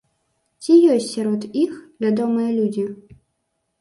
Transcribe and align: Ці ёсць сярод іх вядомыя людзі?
Ці 0.63 0.77
ёсць 0.93 1.11
сярод 1.11 1.41
іх 1.65 1.77
вядомыя 2.07 2.49
людзі? 2.59 2.89